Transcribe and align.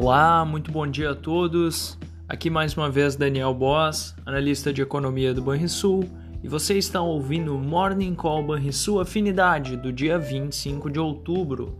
Olá, 0.00 0.44
muito 0.44 0.70
bom 0.70 0.86
dia 0.86 1.10
a 1.10 1.14
todos. 1.16 1.98
Aqui 2.28 2.48
mais 2.48 2.76
uma 2.76 2.88
vez 2.88 3.16
Daniel 3.16 3.52
Boss, 3.52 4.14
analista 4.24 4.72
de 4.72 4.80
economia 4.80 5.34
do 5.34 5.42
Banrisul, 5.42 6.08
e 6.40 6.46
você 6.46 6.78
está 6.78 7.02
ouvindo 7.02 7.58
Morning 7.58 8.14
Call 8.14 8.46
Banrisul 8.46 9.00
Afinidade 9.00 9.76
do 9.76 9.92
dia 9.92 10.16
25 10.16 10.88
de 10.88 11.00
outubro. 11.00 11.76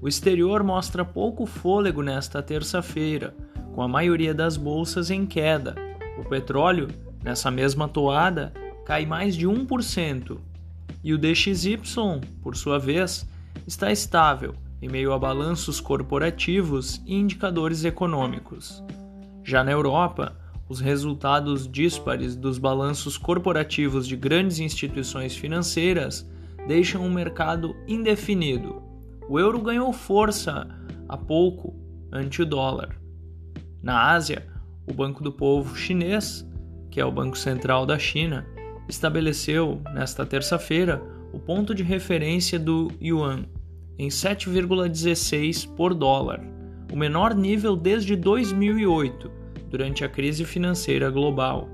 O 0.00 0.08
exterior 0.08 0.62
mostra 0.62 1.04
pouco 1.04 1.44
fôlego 1.44 2.00
nesta 2.00 2.42
terça-feira, 2.42 3.34
com 3.74 3.82
a 3.82 3.86
maioria 3.86 4.32
das 4.32 4.56
bolsas 4.56 5.10
em 5.10 5.26
queda. 5.26 5.74
O 6.18 6.24
petróleo, 6.24 6.88
nessa 7.22 7.50
mesma 7.50 7.86
toada, 7.86 8.50
cai 8.86 9.04
mais 9.04 9.36
de 9.36 9.46
1%, 9.46 10.38
e 11.04 11.12
o 11.12 11.18
DXY, 11.18 11.78
por 12.42 12.56
sua 12.56 12.78
vez, 12.78 13.28
está 13.66 13.92
estável 13.92 14.54
em 14.82 14.88
meio 14.88 15.12
a 15.12 15.18
balanços 15.18 15.80
corporativos 15.80 17.00
e 17.06 17.14
indicadores 17.14 17.84
econômicos. 17.84 18.82
Já 19.44 19.62
na 19.62 19.70
Europa, 19.70 20.36
os 20.68 20.80
resultados 20.80 21.70
díspares 21.70 22.34
dos 22.34 22.58
balanços 22.58 23.16
corporativos 23.16 24.08
de 24.08 24.16
grandes 24.16 24.58
instituições 24.58 25.36
financeiras 25.36 26.28
deixam 26.66 27.02
o 27.02 27.06
um 27.06 27.12
mercado 27.12 27.76
indefinido. 27.86 28.82
O 29.28 29.38
euro 29.38 29.60
ganhou 29.60 29.92
força 29.92 30.66
há 31.08 31.16
pouco 31.16 31.76
ante 32.10 32.42
o 32.42 32.46
dólar. 32.46 33.00
Na 33.80 34.10
Ásia, 34.10 34.48
o 34.84 34.92
Banco 34.92 35.22
do 35.22 35.30
Povo 35.30 35.76
chinês, 35.76 36.44
que 36.90 37.00
é 37.00 37.04
o 37.04 37.12
Banco 37.12 37.38
Central 37.38 37.86
da 37.86 37.98
China, 37.98 38.44
estabeleceu 38.88 39.80
nesta 39.94 40.26
terça-feira 40.26 41.00
o 41.32 41.38
ponto 41.38 41.72
de 41.72 41.84
referência 41.84 42.58
do 42.58 42.90
yuan 43.00 43.46
em 43.98 44.08
7,16 44.08 45.68
por 45.74 45.94
dólar, 45.94 46.40
o 46.92 46.96
menor 46.96 47.34
nível 47.34 47.76
desde 47.76 48.16
2008, 48.16 49.30
durante 49.70 50.04
a 50.04 50.08
crise 50.08 50.44
financeira 50.44 51.10
global. 51.10 51.68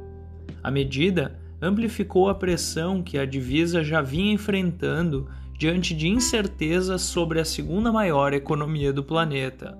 A 0.62 0.70
medida 0.70 1.38
amplificou 1.60 2.28
a 2.28 2.34
pressão 2.34 3.02
que 3.02 3.18
a 3.18 3.26
divisa 3.26 3.82
já 3.82 4.00
vinha 4.00 4.32
enfrentando 4.32 5.28
diante 5.58 5.92
de 5.92 6.08
incertezas 6.08 7.02
sobre 7.02 7.40
a 7.40 7.44
segunda 7.44 7.90
maior 7.90 8.32
economia 8.32 8.92
do 8.92 9.02
planeta. 9.02 9.76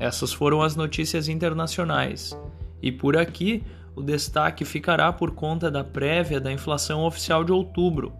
Essas 0.00 0.32
foram 0.32 0.62
as 0.62 0.74
notícias 0.74 1.28
internacionais. 1.28 2.36
E 2.82 2.90
por 2.90 3.16
aqui, 3.16 3.62
o 3.94 4.02
destaque 4.02 4.64
ficará 4.64 5.12
por 5.12 5.32
conta 5.32 5.70
da 5.70 5.84
prévia 5.84 6.40
da 6.40 6.52
inflação 6.52 7.04
oficial 7.04 7.44
de 7.44 7.52
outubro. 7.52 8.12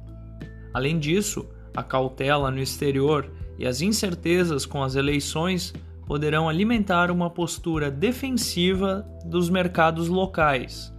Além 0.73 0.99
disso, 0.99 1.47
a 1.75 1.83
cautela 1.83 2.51
no 2.51 2.61
exterior 2.61 3.31
e 3.59 3.67
as 3.67 3.81
incertezas 3.81 4.65
com 4.65 4.83
as 4.83 4.95
eleições 4.95 5.73
poderão 6.07 6.49
alimentar 6.49 7.11
uma 7.11 7.31
postura 7.31 7.91
defensiva 7.91 9.07
dos 9.25 9.49
mercados 9.49 10.09
locais, 10.09 10.93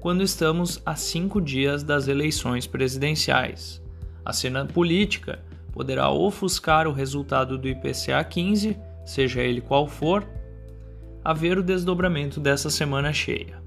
quando 0.00 0.22
estamos 0.22 0.80
a 0.84 0.96
cinco 0.96 1.40
dias 1.40 1.82
das 1.82 2.08
eleições 2.08 2.66
presidenciais. 2.66 3.82
A 4.24 4.32
cena 4.32 4.64
política 4.64 5.40
poderá 5.72 6.10
ofuscar 6.10 6.86
o 6.86 6.92
resultado 6.92 7.58
do 7.58 7.68
IPCA 7.68 8.22
15, 8.24 8.76
seja 9.04 9.42
ele 9.42 9.60
qual 9.60 9.86
for, 9.86 10.26
a 11.24 11.32
ver 11.32 11.58
o 11.58 11.62
desdobramento 11.62 12.40
dessa 12.40 12.68
semana 12.68 13.12
cheia. 13.12 13.62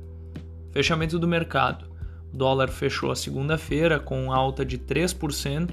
Fechamento 0.71 1.17
do 1.17 1.27
mercado. 1.27 1.85
O 2.33 2.37
dólar 2.37 2.67
fechou 2.67 3.11
a 3.11 3.15
segunda-feira 3.15 3.97
com 3.99 4.31
alta 4.31 4.65
de 4.65 4.77
3% 4.77 5.69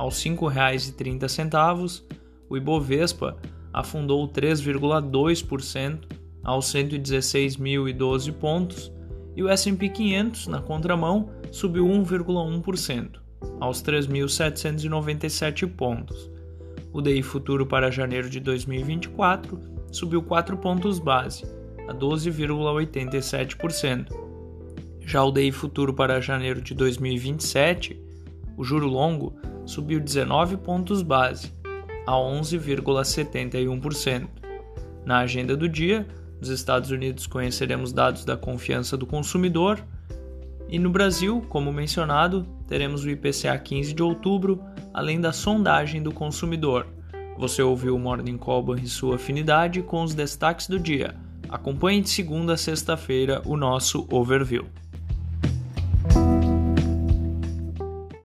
aos 0.00 0.24
R$ 0.24 0.30
5,30. 0.30 2.02
O 2.48 2.56
Ibovespa 2.56 3.36
afundou 3.70 4.26
3,2% 4.26 5.98
aos 6.42 6.72
116.012 6.72 8.32
pontos 8.32 8.90
e 9.36 9.42
o 9.42 9.48
S&P 9.50 9.90
500 9.90 10.46
na 10.46 10.62
contramão 10.62 11.28
subiu 11.52 11.84
1,1% 11.84 13.20
aos 13.60 13.82
3.797 13.82 15.70
pontos. 15.70 16.30
O 16.92 17.00
DI 17.02 17.22
futuro 17.22 17.66
para 17.66 17.90
janeiro 17.90 18.30
de 18.30 18.40
2024 18.40 19.60
subiu 19.92 20.22
4 20.22 20.56
pontos 20.56 20.98
base 20.98 21.44
a 21.86 21.92
12,87%. 21.94 24.06
Já 25.02 25.22
o 25.22 25.30
DI 25.30 25.52
futuro 25.52 25.92
para 25.92 26.22
janeiro 26.22 26.62
de 26.62 26.74
2027, 26.74 28.09
o 28.56 28.64
juro 28.64 28.86
longo, 28.86 29.34
subiu 29.64 30.00
19 30.00 30.56
pontos 30.58 31.02
base, 31.02 31.52
a 32.06 32.12
11,71%. 32.12 34.28
Na 35.04 35.18
agenda 35.20 35.56
do 35.56 35.68
dia, 35.68 36.06
nos 36.38 36.48
Estados 36.48 36.90
Unidos 36.90 37.26
conheceremos 37.26 37.92
dados 37.92 38.24
da 38.24 38.36
confiança 38.36 38.96
do 38.96 39.06
consumidor 39.06 39.82
e 40.70 40.78
no 40.78 40.88
Brasil, 40.88 41.44
como 41.48 41.72
mencionado, 41.72 42.46
teremos 42.68 43.04
o 43.04 43.10
IPCA 43.10 43.58
15 43.58 43.92
de 43.92 44.04
outubro, 44.04 44.62
além 44.94 45.20
da 45.20 45.32
sondagem 45.32 46.00
do 46.00 46.12
consumidor. 46.12 46.86
Você 47.36 47.60
ouviu 47.60 47.96
o 47.96 47.98
Morning 47.98 48.38
Call 48.38 48.76
e 48.76 48.86
sua 48.86 49.16
afinidade 49.16 49.82
com 49.82 50.04
os 50.04 50.14
destaques 50.14 50.68
do 50.68 50.78
dia. 50.78 51.16
Acompanhe 51.48 52.00
de 52.00 52.10
segunda 52.10 52.52
a 52.52 52.56
sexta-feira 52.56 53.42
o 53.44 53.56
nosso 53.56 54.06
overview. 54.12 54.66